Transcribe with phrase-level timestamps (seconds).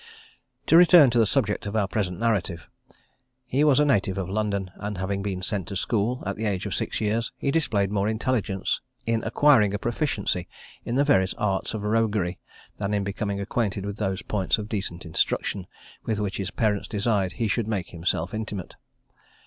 [0.65, 2.67] To return to the subject of our present narrative:
[3.45, 6.65] he was a native of London, and having been sent to school at the age
[6.65, 10.47] of six years, he displayed more intelligence in acquiring a proficiency
[10.85, 12.39] in the various arts of roguery,
[12.77, 15.67] than in becoming acquainted with those points of decent instruction,
[16.03, 18.73] with which his parents desired he should make himself intimate.